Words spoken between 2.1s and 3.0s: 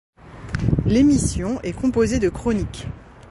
de chroniques.